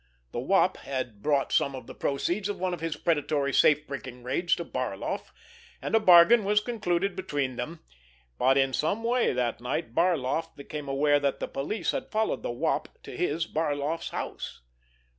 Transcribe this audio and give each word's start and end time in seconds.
The 0.31 0.39
Wop 0.39 0.77
had 0.77 1.21
brought 1.21 1.51
some 1.51 1.75
of 1.75 1.85
the 1.85 1.93
proceeds 1.93 2.49
of 2.49 2.57
one 2.59 2.73
of 2.73 2.79
his 2.79 2.95
predatory 2.97 3.53
safe 3.53 3.85
breaking 3.85 4.23
raids 4.23 4.55
to 4.55 4.65
Barloff, 4.65 5.31
and 5.79 5.93
a 5.93 5.99
bargain 5.99 6.43
was 6.43 6.59
concluded 6.59 7.15
between 7.15 7.55
them; 7.55 7.81
but 8.39 8.57
in 8.57 8.73
some 8.73 9.03
way 9.03 9.31
that 9.31 9.61
night 9.61 9.93
Barloff 9.93 10.55
became 10.55 10.87
aware 10.89 11.19
that 11.19 11.39
the 11.39 11.47
police 11.47 11.91
had 11.91 12.09
followed 12.09 12.41
the 12.41 12.49
Wop 12.49 12.89
to 13.03 13.15
his, 13.15 13.45
Barloff's, 13.45 14.09
house. 14.09 14.61